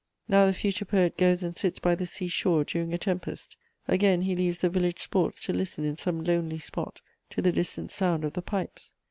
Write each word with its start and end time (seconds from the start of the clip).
Now 0.27 0.47
the 0.47 0.53
future 0.53 0.83
poet 0.83 1.15
goes 1.15 1.43
and 1.43 1.55
sits 1.55 1.77
by 1.77 1.93
the 1.93 2.07
sea 2.07 2.27
shore 2.27 2.63
during 2.63 2.91
a 2.91 2.97
tempest; 2.97 3.55
again 3.87 4.23
he 4.23 4.35
leaves 4.35 4.57
the 4.61 4.67
village 4.71 4.99
sports 4.99 5.39
to 5.41 5.53
listen 5.53 5.85
in 5.85 5.95
some 5.95 6.23
lonely 6.23 6.57
spot 6.57 7.01
to 7.29 7.39
the 7.39 7.51
distant 7.51 7.91
sound 7.91 8.23
of 8.23 8.33
the 8.33 8.41
pipes. 8.41 8.93